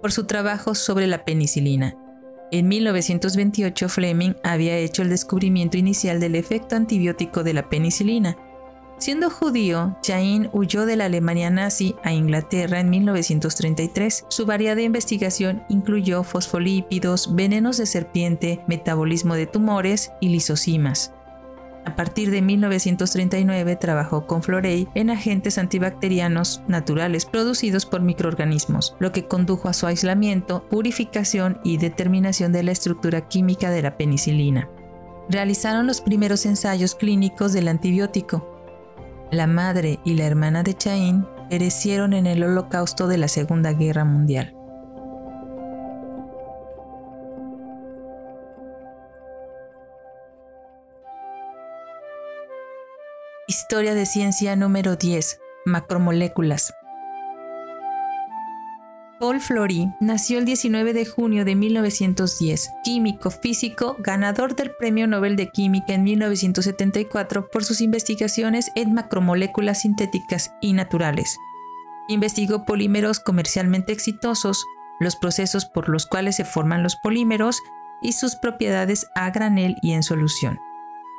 por 0.00 0.12
su 0.12 0.24
trabajo 0.24 0.74
sobre 0.74 1.06
la 1.06 1.24
penicilina. 1.24 1.96
En 2.52 2.68
1928 2.68 3.88
Fleming 3.88 4.32
había 4.42 4.76
hecho 4.76 5.02
el 5.02 5.08
descubrimiento 5.08 5.76
inicial 5.76 6.20
del 6.20 6.34
efecto 6.34 6.74
antibiótico 6.76 7.44
de 7.44 7.54
la 7.54 7.68
penicilina, 7.68 8.36
Siendo 9.00 9.30
judío, 9.30 9.96
Jain 10.06 10.50
huyó 10.52 10.84
de 10.84 10.94
la 10.94 11.06
Alemania 11.06 11.48
nazi 11.48 11.94
a 12.02 12.12
Inglaterra 12.12 12.80
en 12.80 12.90
1933. 12.90 14.26
Su 14.28 14.44
variada 14.44 14.82
investigación 14.82 15.62
incluyó 15.70 16.22
fosfolípidos, 16.22 17.34
venenos 17.34 17.78
de 17.78 17.86
serpiente, 17.86 18.60
metabolismo 18.66 19.36
de 19.36 19.46
tumores 19.46 20.12
y 20.20 20.28
lisosimas. 20.28 21.14
A 21.84 21.96
partir 21.96 22.30
de 22.30 22.42
1939 22.42 23.76
trabajó 23.76 24.26
con 24.26 24.42
Florey 24.42 24.88
en 24.94 25.10
agentes 25.10 25.58
antibacterianos 25.58 26.62
naturales 26.68 27.24
producidos 27.26 27.86
por 27.86 28.02
microorganismos, 28.02 28.96
lo 28.98 29.12
que 29.12 29.26
condujo 29.26 29.68
a 29.68 29.72
su 29.72 29.86
aislamiento, 29.86 30.68
purificación 30.68 31.60
y 31.64 31.78
determinación 31.78 32.52
de 32.52 32.62
la 32.62 32.72
estructura 32.72 33.28
química 33.28 33.70
de 33.70 33.82
la 33.82 33.96
penicilina. 33.96 34.68
Realizaron 35.28 35.86
los 35.86 36.00
primeros 36.00 36.44
ensayos 36.46 36.94
clínicos 36.94 37.52
del 37.52 37.68
antibiótico, 37.68 38.60
la 39.30 39.46
madre 39.46 40.00
y 40.04 40.14
la 40.14 40.24
hermana 40.24 40.64
de 40.64 40.74
Chain 40.74 41.24
perecieron 41.48 42.14
en 42.14 42.26
el 42.26 42.42
holocausto 42.42 43.06
de 43.06 43.16
la 43.16 43.28
Segunda 43.28 43.72
Guerra 43.72 44.04
Mundial. 44.04 44.56
Historia 53.70 53.94
de 53.94 54.04
ciencia 54.04 54.56
número 54.56 54.96
10. 54.96 55.38
Macromoléculas. 55.64 56.74
Paul 59.20 59.40
Flory 59.40 59.94
nació 60.00 60.40
el 60.40 60.44
19 60.44 60.92
de 60.92 61.06
junio 61.06 61.44
de 61.44 61.54
1910, 61.54 62.68
químico 62.82 63.30
físico, 63.30 63.94
ganador 64.00 64.56
del 64.56 64.72
Premio 64.72 65.06
Nobel 65.06 65.36
de 65.36 65.50
Química 65.50 65.94
en 65.94 66.02
1974 66.02 67.48
por 67.48 67.62
sus 67.62 67.80
investigaciones 67.80 68.72
en 68.74 68.92
macromoléculas 68.92 69.82
sintéticas 69.82 70.52
y 70.60 70.72
naturales. 70.72 71.38
Investigó 72.08 72.64
polímeros 72.64 73.20
comercialmente 73.20 73.92
exitosos, 73.92 74.64
los 74.98 75.14
procesos 75.14 75.64
por 75.64 75.88
los 75.88 76.06
cuales 76.06 76.34
se 76.34 76.44
forman 76.44 76.82
los 76.82 76.96
polímeros 76.96 77.60
y 78.02 78.14
sus 78.14 78.34
propiedades 78.34 79.06
a 79.14 79.30
granel 79.30 79.76
y 79.80 79.92
en 79.92 80.02
solución. 80.02 80.58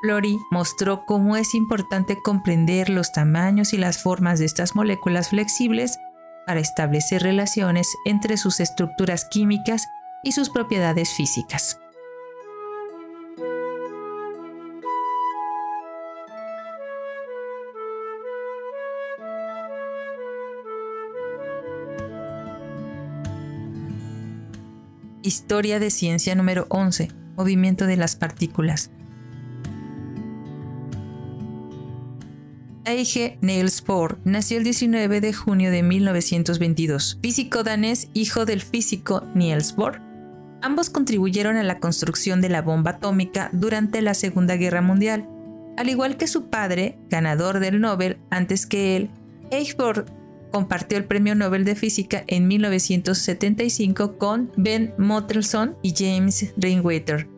Flory 0.01 0.39
mostró 0.49 1.05
cómo 1.05 1.37
es 1.37 1.53
importante 1.53 2.19
comprender 2.23 2.89
los 2.89 3.11
tamaños 3.11 3.71
y 3.73 3.77
las 3.77 4.01
formas 4.01 4.39
de 4.39 4.45
estas 4.45 4.75
moléculas 4.75 5.29
flexibles 5.29 5.99
para 6.47 6.59
establecer 6.59 7.21
relaciones 7.21 7.87
entre 8.05 8.37
sus 8.37 8.59
estructuras 8.59 9.25
químicas 9.25 9.87
y 10.23 10.31
sus 10.31 10.49
propiedades 10.49 11.13
físicas. 11.13 11.79
Historia 25.21 25.79
de 25.79 25.91
ciencia 25.91 26.33
número 26.33 26.65
11. 26.69 27.09
Movimiento 27.37 27.85
de 27.85 27.97
las 27.97 28.15
partículas. 28.15 28.89
Eige 32.83 33.37
Niels 33.41 33.83
Bohr 33.85 34.17
nació 34.23 34.57
el 34.57 34.63
19 34.63 35.21
de 35.21 35.33
junio 35.33 35.69
de 35.69 35.83
1922, 35.83 37.19
físico 37.21 37.63
danés, 37.63 38.09
hijo 38.13 38.45
del 38.45 38.61
físico 38.61 39.23
Niels 39.35 39.75
Bohr. 39.75 40.01
Ambos 40.63 40.89
contribuyeron 40.89 41.57
a 41.57 41.63
la 41.63 41.79
construcción 41.79 42.41
de 42.41 42.49
la 42.49 42.63
bomba 42.63 42.91
atómica 42.91 43.49
durante 43.53 44.01
la 44.01 44.15
Segunda 44.15 44.55
Guerra 44.55 44.81
Mundial. 44.81 45.29
Al 45.77 45.89
igual 45.89 46.17
que 46.17 46.27
su 46.27 46.49
padre, 46.49 46.97
ganador 47.09 47.59
del 47.59 47.79
Nobel 47.81 48.17
antes 48.31 48.65
que 48.65 48.95
él, 48.95 49.09
Bohr 49.77 50.05
compartió 50.51 50.97
el 50.97 51.05
Premio 51.05 51.35
Nobel 51.35 51.65
de 51.65 51.75
Física 51.75 52.23
en 52.25 52.47
1975 52.47 54.17
con 54.17 54.51
Ben 54.57 54.93
Mottelson 54.97 55.75
y 55.83 55.93
James 55.95 56.51
Rainwater 56.57 57.30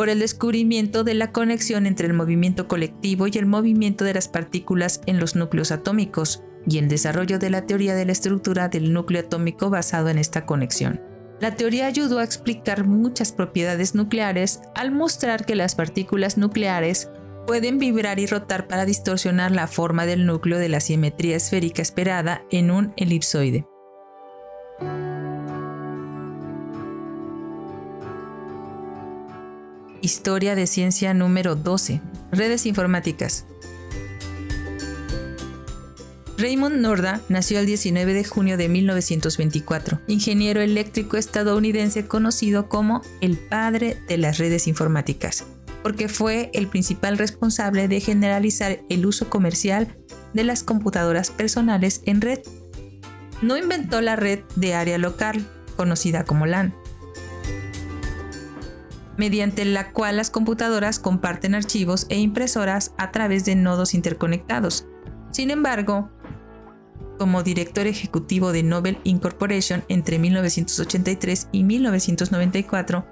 por 0.00 0.08
el 0.08 0.20
descubrimiento 0.20 1.04
de 1.04 1.12
la 1.12 1.30
conexión 1.30 1.84
entre 1.84 2.06
el 2.06 2.14
movimiento 2.14 2.68
colectivo 2.68 3.26
y 3.26 3.32
el 3.36 3.44
movimiento 3.44 4.02
de 4.02 4.14
las 4.14 4.28
partículas 4.28 5.02
en 5.04 5.20
los 5.20 5.36
núcleos 5.36 5.72
atómicos, 5.72 6.42
y 6.66 6.78
el 6.78 6.88
desarrollo 6.88 7.38
de 7.38 7.50
la 7.50 7.66
teoría 7.66 7.94
de 7.94 8.06
la 8.06 8.12
estructura 8.12 8.70
del 8.70 8.94
núcleo 8.94 9.20
atómico 9.20 9.68
basado 9.68 10.08
en 10.08 10.16
esta 10.16 10.46
conexión. 10.46 11.02
La 11.38 11.54
teoría 11.54 11.84
ayudó 11.84 12.18
a 12.18 12.24
explicar 12.24 12.86
muchas 12.86 13.30
propiedades 13.32 13.94
nucleares 13.94 14.62
al 14.74 14.90
mostrar 14.90 15.44
que 15.44 15.54
las 15.54 15.74
partículas 15.74 16.38
nucleares 16.38 17.10
pueden 17.46 17.78
vibrar 17.78 18.18
y 18.20 18.26
rotar 18.26 18.68
para 18.68 18.86
distorsionar 18.86 19.50
la 19.50 19.66
forma 19.66 20.06
del 20.06 20.24
núcleo 20.24 20.58
de 20.58 20.70
la 20.70 20.80
simetría 20.80 21.36
esférica 21.36 21.82
esperada 21.82 22.42
en 22.50 22.70
un 22.70 22.94
elipsoide. 22.96 23.66
Historia 30.02 30.54
de 30.54 30.66
Ciencia 30.66 31.12
número 31.12 31.56
12. 31.56 32.00
Redes 32.32 32.64
informáticas. 32.64 33.44
Raymond 36.38 36.76
Norda 36.76 37.20
nació 37.28 37.58
el 37.60 37.66
19 37.66 38.14
de 38.14 38.24
junio 38.24 38.56
de 38.56 38.70
1924, 38.70 40.00
ingeniero 40.06 40.62
eléctrico 40.62 41.18
estadounidense 41.18 42.06
conocido 42.06 42.70
como 42.70 43.02
el 43.20 43.36
padre 43.36 43.98
de 44.08 44.16
las 44.16 44.38
redes 44.38 44.66
informáticas, 44.66 45.44
porque 45.82 46.08
fue 46.08 46.50
el 46.54 46.66
principal 46.66 47.18
responsable 47.18 47.86
de 47.88 48.00
generalizar 48.00 48.80
el 48.88 49.04
uso 49.04 49.28
comercial 49.28 49.98
de 50.32 50.44
las 50.44 50.62
computadoras 50.62 51.30
personales 51.30 52.00
en 52.06 52.22
red. 52.22 52.38
No 53.42 53.58
inventó 53.58 54.00
la 54.00 54.16
red 54.16 54.40
de 54.56 54.72
área 54.72 54.96
local, 54.96 55.46
conocida 55.76 56.24
como 56.24 56.46
LAN, 56.46 56.74
mediante 59.20 59.66
la 59.66 59.92
cual 59.92 60.16
las 60.16 60.30
computadoras 60.30 60.98
comparten 60.98 61.54
archivos 61.54 62.06
e 62.08 62.18
impresoras 62.18 62.94
a 62.96 63.10
través 63.12 63.44
de 63.44 63.54
nodos 63.54 63.92
interconectados. 63.92 64.86
Sin 65.30 65.50
embargo, 65.50 66.10
como 67.18 67.42
director 67.42 67.86
ejecutivo 67.86 68.50
de 68.50 68.62
Nobel 68.62 68.96
Incorporation 69.04 69.84
entre 69.88 70.18
1983 70.18 71.50
y 71.52 71.64
1994, 71.64 73.06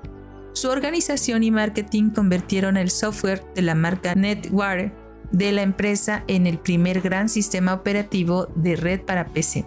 su 0.55 0.71
organización 0.71 1.43
y 1.43 1.51
marketing 1.51 2.09
convirtieron 2.09 2.79
el 2.79 2.91
software 2.91 3.45
de 3.55 3.61
la 3.61 3.75
marca 3.75 4.15
NetWare 4.15 4.95
de 5.31 5.53
la 5.53 5.61
empresa 5.61 6.25
en 6.27 6.47
el 6.47 6.59
primer 6.59 7.03
gran 7.03 7.29
sistema 7.29 7.75
operativo 7.75 8.49
de 8.55 8.77
red 8.77 9.03
para 9.03 9.27
PC. 9.27 9.67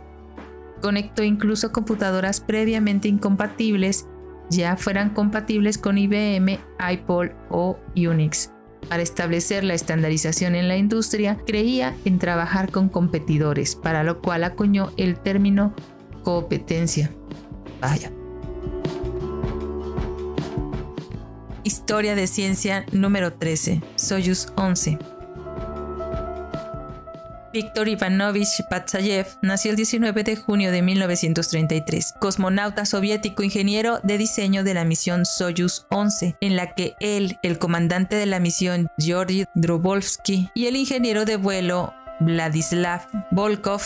Conectó 0.82 1.22
incluso 1.22 1.72
computadoras 1.72 2.42
previamente 2.42 3.08
incompatibles 3.08 4.08
ya 4.52 4.76
fueran 4.76 5.12
compatibles 5.12 5.78
con 5.78 5.98
IBM, 5.98 6.60
Apple 6.78 7.34
o 7.50 7.80
Unix. 7.96 8.52
Para 8.90 9.02
establecer 9.02 9.64
la 9.64 9.74
estandarización 9.74 10.56
en 10.56 10.68
la 10.68 10.76
industria, 10.76 11.38
creía 11.48 11.96
en 12.04 12.20
trabajar 12.20 12.70
con 12.72 12.90
competidores, 12.90 13.76
para 13.76 14.04
lo 14.04 14.22
cual 14.22 14.44
acuñó 14.44 14.92
el 14.98 15.18
término 15.18 15.74
competencia. 16.24 17.10
Vaya. 17.80 18.12
Historia 21.64 22.16
de 22.16 22.28
ciencia 22.28 22.86
número 22.92 23.34
13, 23.34 23.82
Soyuz 23.96 24.48
11. 24.58 24.98
Viktor 27.54 27.90
Ivanovich 27.90 28.64
Patsayev 28.70 29.28
nació 29.42 29.72
el 29.72 29.78
19 29.78 30.24
de 30.24 30.38
junio 30.38 30.72
de 30.72 30.82
1933, 30.82 32.14
cosmonauta 32.20 32.86
soviético 32.86 33.44
ingeniero 33.44 34.00
de 34.04 34.18
diseño 34.18 34.64
de 34.64 34.74
la 34.74 34.86
misión 34.86 35.26
Soyuz 35.26 35.86
11, 35.90 36.38
en 36.40 36.56
la 36.56 36.74
que 36.74 36.96
él, 37.02 37.38
el 37.44 37.58
comandante 37.60 38.16
de 38.16 38.26
la 38.26 38.40
misión 38.40 38.88
Georgy 38.98 39.46
Drobolsky 39.54 40.50
y 40.54 40.68
el 40.68 40.78
ingeniero 40.78 41.26
de 41.26 41.36
vuelo 41.36 41.94
Vladislav 42.22 43.08
Volkov 43.32 43.82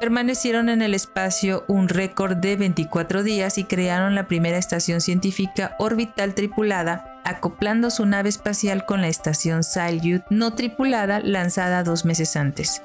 permanecieron 0.00 0.68
en 0.68 0.80
el 0.80 0.94
espacio 0.94 1.64
un 1.68 1.88
récord 1.88 2.36
de 2.36 2.56
24 2.56 3.22
días 3.22 3.58
y 3.58 3.64
crearon 3.64 4.14
la 4.14 4.26
primera 4.26 4.58
estación 4.58 5.00
científica 5.00 5.76
orbital 5.78 6.34
tripulada, 6.34 7.20
acoplando 7.24 7.90
su 7.90 8.06
nave 8.06 8.30
espacial 8.30 8.86
con 8.86 9.00
la 9.00 9.08
estación 9.08 9.62
Salyut 9.62 10.22
no 10.30 10.54
tripulada 10.54 11.20
lanzada 11.20 11.84
dos 11.84 12.04
meses 12.04 12.36
antes. 12.36 12.82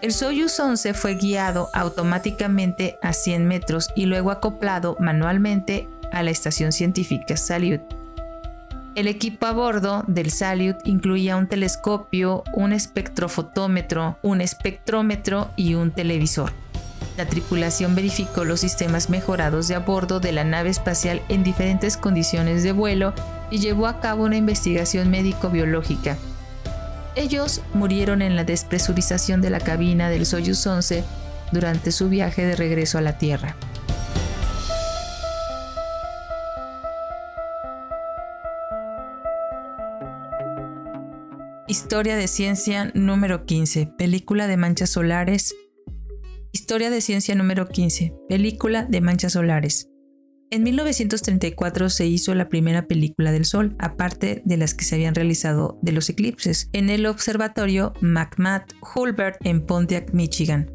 El 0.00 0.12
Soyuz 0.12 0.60
11 0.60 0.94
fue 0.94 1.16
guiado 1.16 1.70
automáticamente 1.72 2.98
a 3.02 3.12
100 3.12 3.48
metros 3.48 3.90
y 3.96 4.06
luego 4.06 4.30
acoplado 4.30 4.96
manualmente 5.00 5.88
a 6.12 6.22
la 6.22 6.30
estación 6.30 6.70
científica 6.70 7.36
Salyut. 7.36 7.80
El 8.94 9.08
equipo 9.08 9.46
a 9.46 9.52
bordo 9.52 10.04
del 10.06 10.30
Salyut 10.30 10.76
incluía 10.84 11.36
un 11.36 11.48
telescopio, 11.48 12.44
un 12.52 12.72
espectrofotómetro, 12.72 14.18
un 14.22 14.40
espectrómetro 14.40 15.50
y 15.56 15.74
un 15.74 15.90
televisor. 15.90 16.52
La 17.16 17.26
tripulación 17.26 17.96
verificó 17.96 18.44
los 18.44 18.60
sistemas 18.60 19.10
mejorados 19.10 19.66
de 19.66 19.74
a 19.74 19.80
bordo 19.80 20.20
de 20.20 20.30
la 20.30 20.44
nave 20.44 20.70
espacial 20.70 21.22
en 21.28 21.42
diferentes 21.42 21.96
condiciones 21.96 22.62
de 22.62 22.70
vuelo 22.70 23.14
y 23.50 23.58
llevó 23.58 23.88
a 23.88 23.98
cabo 23.98 24.24
una 24.24 24.36
investigación 24.36 25.10
médico-biológica 25.10 26.16
ellos 27.14 27.62
murieron 27.74 28.22
en 28.22 28.36
la 28.36 28.44
despresurización 28.44 29.40
de 29.40 29.50
la 29.50 29.60
cabina 29.60 30.10
del 30.10 30.26
Soyuz 30.26 30.66
11 30.66 31.04
durante 31.52 31.92
su 31.92 32.08
viaje 32.08 32.46
de 32.46 32.56
regreso 32.56 32.98
a 32.98 33.00
la 33.00 33.18
Tierra. 33.18 33.56
Historia 41.66 42.16
de 42.16 42.28
ciencia 42.28 42.90
número 42.94 43.44
15, 43.44 43.92
película 43.98 44.46
de 44.46 44.56
manchas 44.56 44.88
solares. 44.88 45.54
Historia 46.50 46.88
de 46.88 47.02
ciencia 47.02 47.34
número 47.34 47.68
15, 47.68 48.14
película 48.26 48.84
de 48.84 49.02
manchas 49.02 49.34
solares. 49.34 49.90
En 50.50 50.62
1934 50.62 51.90
se 51.90 52.06
hizo 52.06 52.34
la 52.34 52.48
primera 52.48 52.86
película 52.86 53.32
del 53.32 53.44
Sol, 53.44 53.76
aparte 53.78 54.40
de 54.46 54.56
las 54.56 54.72
que 54.72 54.86
se 54.86 54.94
habían 54.94 55.14
realizado 55.14 55.78
de 55.82 55.92
los 55.92 56.08
eclipses, 56.08 56.70
en 56.72 56.88
el 56.88 57.04
observatorio 57.04 57.92
McMath 58.00 58.72
Hulbert 58.94 59.36
en 59.44 59.66
Pontiac, 59.66 60.14
Michigan. 60.14 60.70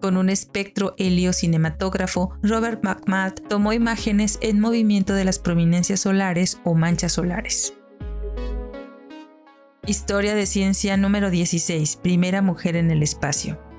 Con 0.00 0.16
un 0.16 0.30
espectro 0.30 0.94
helio-cinematógrafo, 0.96 2.32
Robert 2.42 2.82
McMath 2.82 3.46
tomó 3.46 3.74
imágenes 3.74 4.38
en 4.40 4.58
movimiento 4.58 5.12
de 5.12 5.26
las 5.26 5.38
prominencias 5.38 6.00
solares 6.00 6.58
o 6.64 6.74
manchas 6.74 7.12
solares. 7.12 7.74
Historia 9.86 10.34
de 10.34 10.46
ciencia 10.46 10.96
número 10.96 11.28
16, 11.28 11.96
primera 11.96 12.40
mujer 12.40 12.74
en 12.76 12.90
el 12.90 13.02
espacio. 13.02 13.69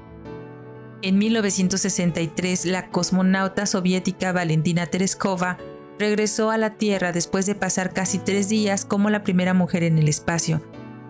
En 1.04 1.18
1963, 1.18 2.66
la 2.66 2.90
cosmonauta 2.90 3.66
soviética 3.66 4.32
Valentina 4.34 4.86
Tereskova 4.86 5.58
regresó 5.98 6.52
a 6.52 6.60
la 6.60 6.76
Tierra 6.76 7.12
después 7.12 7.48
de 7.48 7.56
pasar 7.56 7.92
casi 7.92 8.20
tres 8.20 8.50
días 8.50 8.86
como 8.86 9.10
la 9.10 9.24
primera 9.24 9.56
mujer 9.56 9.82
en 9.82 9.98
el 9.98 10.08
espacio. 10.08 10.62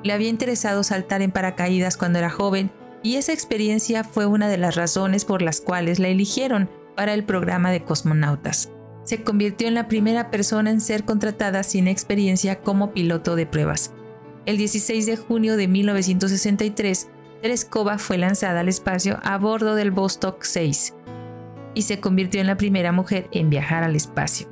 Le 0.04 0.14
había 0.14 0.30
interesado 0.30 0.84
saltar 0.84 1.22
en 1.22 1.32
paracaídas 1.32 1.98
cuando 1.98 2.20
era 2.20 2.30
joven 2.30 2.72
y 3.04 3.16
esa 3.16 3.34
experiencia 3.34 4.06
fue 4.06 4.26
una 4.26 4.48
de 4.48 4.58
las 4.58 4.76
razones 4.76 5.26
por 5.26 5.42
las 5.42 5.60
cuales 5.60 6.00
la 6.00 6.08
eligieron 6.08 6.70
para 6.96 7.14
el 7.14 7.26
programa 7.26 7.72
de 7.72 7.84
cosmonautas. 7.84 8.72
Se 9.04 9.24
convirtió 9.24 9.68
en 9.68 9.74
la 9.74 9.90
primera 9.90 10.32
persona 10.32 10.70
en 10.70 10.80
ser 10.80 11.04
contratada 11.04 11.64
sin 11.64 11.90
experiencia 11.90 12.62
como 12.62 12.94
piloto 12.94 13.36
de 13.36 13.46
pruebas. 13.46 13.92
El 14.46 14.58
16 14.58 15.06
de 15.06 15.18
junio 15.18 15.58
de 15.58 15.68
1963, 15.68 17.10
Tereskova 17.42 17.98
fue 17.98 18.20
lanzada 18.20 18.60
al 18.60 18.70
espacio 18.70 19.20
a 19.24 19.38
bordo 19.38 19.74
del 19.74 19.90
Vostok 19.90 20.44
6 20.44 20.94
y 21.74 21.82
se 21.82 22.00
convirtió 22.00 22.40
en 22.40 22.48
la 22.48 22.58
primera 22.58 22.92
mujer 22.92 23.28
en 23.32 23.50
viajar 23.50 23.84
al 23.84 23.96
espacio. 23.96 24.48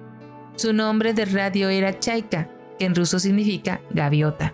Su 0.55 0.73
nombre 0.73 1.13
de 1.13 1.25
radio 1.25 1.69
era 1.69 1.99
Chaika, 1.99 2.49
que 2.79 2.85
en 2.85 2.95
ruso 2.95 3.19
significa 3.19 3.81
gaviota. 3.91 4.53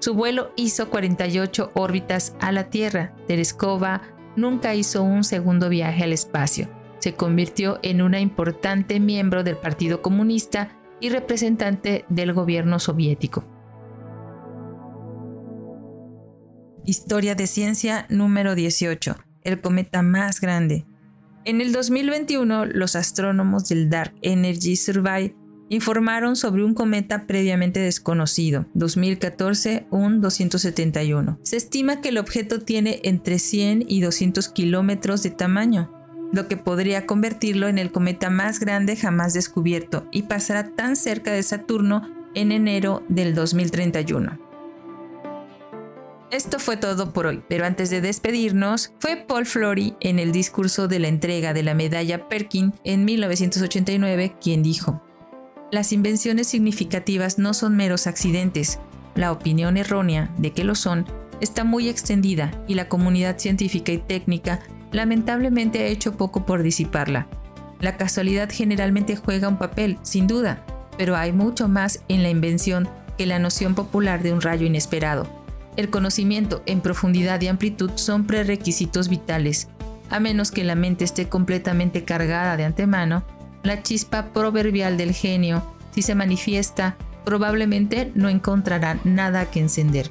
Su 0.00 0.14
vuelo 0.14 0.52
hizo 0.56 0.90
48 0.90 1.70
órbitas 1.74 2.34
a 2.40 2.52
la 2.52 2.70
Tierra. 2.70 3.14
Tereskova 3.26 4.02
nunca 4.34 4.74
hizo 4.74 5.02
un 5.02 5.24
segundo 5.24 5.68
viaje 5.68 6.04
al 6.04 6.12
espacio. 6.12 6.68
Se 6.98 7.14
convirtió 7.14 7.78
en 7.82 8.02
una 8.02 8.20
importante 8.20 8.98
miembro 8.98 9.44
del 9.44 9.56
Partido 9.56 10.02
Comunista 10.02 10.70
y 11.00 11.10
representante 11.10 12.04
del 12.08 12.32
gobierno 12.32 12.78
soviético. 12.78 13.44
Historia 16.88 17.34
de 17.34 17.48
ciencia 17.48 18.06
número 18.10 18.54
18, 18.54 19.16
el 19.42 19.60
cometa 19.60 20.02
más 20.02 20.40
grande. 20.40 20.86
En 21.44 21.60
el 21.60 21.72
2021, 21.72 22.64
los 22.64 22.94
astrónomos 22.94 23.68
del 23.68 23.90
Dark 23.90 24.14
Energy 24.22 24.76
Survey 24.76 25.34
informaron 25.68 26.36
sobre 26.36 26.62
un 26.64 26.74
cometa 26.74 27.26
previamente 27.26 27.80
desconocido, 27.80 28.66
2014 28.74 29.88
un 29.90 30.20
271. 30.20 31.40
Se 31.42 31.56
estima 31.56 32.00
que 32.00 32.10
el 32.10 32.18
objeto 32.18 32.60
tiene 32.60 33.00
entre 33.02 33.40
100 33.40 33.86
y 33.88 34.00
200 34.00 34.48
kilómetros 34.50 35.24
de 35.24 35.30
tamaño, 35.30 35.90
lo 36.32 36.46
que 36.46 36.56
podría 36.56 37.04
convertirlo 37.04 37.66
en 37.66 37.78
el 37.78 37.90
cometa 37.90 38.30
más 38.30 38.60
grande 38.60 38.94
jamás 38.94 39.34
descubierto 39.34 40.06
y 40.12 40.22
pasará 40.22 40.70
tan 40.76 40.94
cerca 40.94 41.32
de 41.32 41.42
Saturno 41.42 42.08
en 42.36 42.52
enero 42.52 43.02
del 43.08 43.34
2031. 43.34 44.45
Esto 46.32 46.58
fue 46.58 46.76
todo 46.76 47.12
por 47.12 47.26
hoy, 47.26 47.40
pero 47.48 47.66
antes 47.66 47.88
de 47.88 48.00
despedirnos, 48.00 48.92
fue 48.98 49.14
Paul 49.16 49.46
Flory 49.46 49.94
en 50.00 50.18
el 50.18 50.32
discurso 50.32 50.88
de 50.88 50.98
la 50.98 51.06
entrega 51.06 51.54
de 51.54 51.62
la 51.62 51.74
medalla 51.74 52.28
Perkin 52.28 52.74
en 52.82 53.04
1989 53.04 54.34
quien 54.40 54.64
dijo, 54.64 55.00
Las 55.70 55.92
invenciones 55.92 56.48
significativas 56.48 57.38
no 57.38 57.54
son 57.54 57.76
meros 57.76 58.08
accidentes, 58.08 58.80
la 59.14 59.30
opinión 59.30 59.76
errónea 59.76 60.34
de 60.36 60.52
que 60.52 60.64
lo 60.64 60.74
son 60.74 61.06
está 61.40 61.62
muy 61.62 61.88
extendida 61.88 62.50
y 62.66 62.74
la 62.74 62.88
comunidad 62.88 63.38
científica 63.38 63.92
y 63.92 63.98
técnica 63.98 64.60
lamentablemente 64.90 65.84
ha 65.84 65.86
hecho 65.86 66.16
poco 66.16 66.44
por 66.44 66.64
disiparla. 66.64 67.28
La 67.78 67.96
casualidad 67.96 68.48
generalmente 68.50 69.14
juega 69.14 69.48
un 69.48 69.58
papel, 69.58 69.96
sin 70.02 70.26
duda, 70.26 70.64
pero 70.98 71.14
hay 71.14 71.30
mucho 71.32 71.68
más 71.68 72.02
en 72.08 72.24
la 72.24 72.30
invención 72.30 72.88
que 73.16 73.26
la 73.26 73.38
noción 73.38 73.76
popular 73.76 74.24
de 74.24 74.32
un 74.32 74.40
rayo 74.40 74.66
inesperado 74.66 75.35
el 75.76 75.90
conocimiento 75.90 76.62
en 76.66 76.80
profundidad 76.80 77.40
y 77.40 77.48
amplitud 77.48 77.90
son 77.94 78.26
prerequisitos 78.26 79.08
vitales. 79.08 79.68
A 80.10 80.20
menos 80.20 80.50
que 80.50 80.64
la 80.64 80.74
mente 80.74 81.04
esté 81.04 81.28
completamente 81.28 82.04
cargada 82.04 82.56
de 82.56 82.64
antemano, 82.64 83.24
la 83.62 83.82
chispa 83.82 84.32
proverbial 84.32 84.96
del 84.96 85.12
genio, 85.12 85.62
si 85.92 86.02
se 86.02 86.14
manifiesta, 86.14 86.96
probablemente 87.24 88.12
no 88.14 88.28
encontrará 88.28 89.00
nada 89.04 89.50
que 89.50 89.60
encender. 89.60 90.10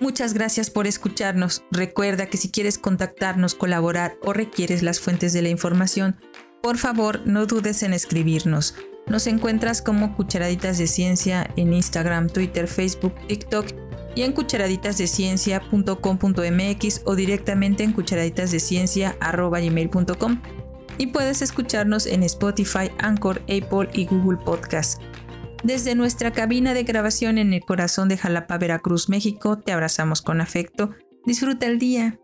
Muchas 0.00 0.34
gracias 0.34 0.68
por 0.68 0.88
escucharnos. 0.88 1.62
Recuerda 1.70 2.26
que 2.26 2.36
si 2.36 2.50
quieres 2.50 2.76
contactarnos, 2.76 3.54
colaborar 3.54 4.16
o 4.22 4.32
requieres 4.32 4.82
las 4.82 4.98
fuentes 4.98 5.32
de 5.32 5.42
la 5.42 5.48
información, 5.48 6.16
por 6.62 6.78
favor 6.78 7.20
no 7.26 7.44
dudes 7.46 7.82
en 7.82 7.92
escribirnos. 7.92 8.76
Nos 9.06 9.26
encuentras 9.26 9.82
como 9.82 10.14
Cucharaditas 10.14 10.78
de 10.78 10.86
Ciencia 10.86 11.50
en 11.56 11.72
Instagram, 11.72 12.28
Twitter, 12.28 12.68
Facebook, 12.68 13.14
TikTok 13.26 13.66
y 14.14 14.22
en 14.22 14.30
cucharaditasdeciencia.com.mx 14.32 17.00
o 17.04 17.16
directamente 17.16 17.82
en 17.82 17.92
cucharaditasdeciencia.gmail.com 17.92 20.40
y 20.98 21.06
puedes 21.08 21.42
escucharnos 21.42 22.06
en 22.06 22.22
Spotify, 22.22 22.90
Anchor, 22.98 23.42
Apple 23.42 23.88
y 23.92 24.06
Google 24.06 24.38
Podcast. 24.44 25.02
Desde 25.64 25.94
nuestra 25.94 26.32
cabina 26.32 26.74
de 26.74 26.82
grabación 26.82 27.38
en 27.38 27.52
el 27.52 27.62
corazón 27.62 28.08
de 28.08 28.18
Jalapa, 28.18 28.58
Veracruz, 28.58 29.08
México, 29.08 29.58
te 29.58 29.72
abrazamos 29.72 30.20
con 30.20 30.40
afecto. 30.40 30.90
Disfruta 31.24 31.66
el 31.66 31.78
día. 31.78 32.18